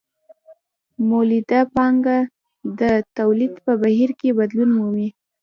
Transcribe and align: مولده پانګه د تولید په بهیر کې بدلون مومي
مولده 1.09 1.59
پانګه 1.73 2.17
د 2.79 2.81
تولید 3.17 3.53
په 3.65 3.71
بهیر 3.81 4.11
کې 4.19 4.29
بدلون 4.39 4.69
مومي 4.77 5.07